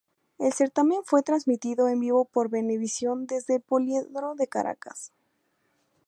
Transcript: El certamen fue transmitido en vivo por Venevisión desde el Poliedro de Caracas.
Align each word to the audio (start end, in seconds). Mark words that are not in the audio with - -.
El 0.39 0.51
certamen 0.51 1.03
fue 1.03 1.21
transmitido 1.21 1.87
en 1.87 1.99
vivo 1.99 2.25
por 2.25 2.49
Venevisión 2.49 3.27
desde 3.27 3.57
el 3.57 3.61
Poliedro 3.61 4.33
de 4.33 4.47
Caracas. 4.47 5.11